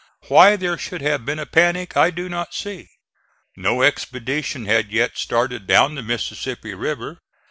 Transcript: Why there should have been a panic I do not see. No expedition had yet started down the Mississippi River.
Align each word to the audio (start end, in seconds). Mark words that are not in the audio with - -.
Why 0.29 0.55
there 0.55 0.79
should 0.79 1.01
have 1.01 1.25
been 1.27 1.37
a 1.37 1.45
panic 1.45 1.95
I 1.95 2.09
do 2.09 2.27
not 2.27 2.55
see. 2.55 2.87
No 3.55 3.83
expedition 3.83 4.65
had 4.65 4.91
yet 4.91 5.15
started 5.15 5.67
down 5.67 5.93
the 5.93 6.01
Mississippi 6.01 6.73
River. 6.73 7.19